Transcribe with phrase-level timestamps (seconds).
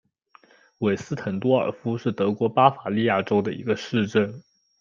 [0.79, 4.41] 韦斯滕多尔夫是德国巴伐利亚州的一个市镇。